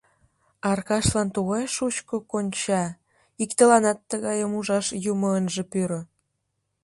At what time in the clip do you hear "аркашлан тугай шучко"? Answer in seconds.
0.71-2.15